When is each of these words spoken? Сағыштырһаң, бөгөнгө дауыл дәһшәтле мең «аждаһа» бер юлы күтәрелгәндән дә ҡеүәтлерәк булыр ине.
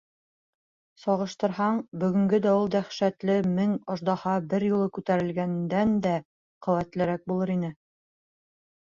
Сағыштырһаң, 0.99 1.81
бөгөнгө 2.03 2.37
дауыл 2.45 2.71
дәһшәтле 2.75 3.35
мең 3.57 3.75
«аждаһа» 3.95 4.33
бер 4.53 4.65
юлы 4.69 4.87
күтәрелгәндән 4.99 5.93
дә 6.07 6.15
ҡеүәтлерәк 6.69 7.29
булыр 7.33 7.53
ине. 7.57 7.71